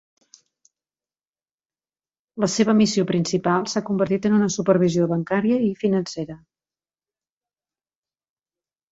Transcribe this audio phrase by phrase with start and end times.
[2.45, 6.39] La seva missió principal s'ha convertit en una supervisió bancària i financera.